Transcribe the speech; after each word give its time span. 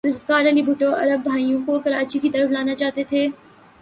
ذوالفقار 0.05 0.47
علی 0.47 0.61
بھٹو 0.61 0.87
عرب 0.95 1.23
بھائیوں 1.23 1.59
کو 1.65 1.79
کراچی 1.79 2.19
کی 2.19 2.29
طرف 2.29 2.51
لانا 2.51 2.75
چاہتے 2.75 3.03
تھے۔ 3.03 3.27